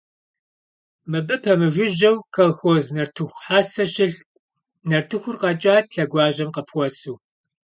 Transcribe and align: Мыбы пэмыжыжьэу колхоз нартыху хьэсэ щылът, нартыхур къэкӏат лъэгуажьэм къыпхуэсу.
Мыбы 1.11 1.35
пэмыжыжьэу 1.43 2.17
колхоз 2.35 2.85
нартыху 2.95 3.37
хьэсэ 3.43 3.83
щылът, 3.93 4.27
нартыхур 4.89 5.35
къэкӏат 5.41 5.85
лъэгуажьэм 5.95 6.49
къыпхуэсу. 6.55 7.15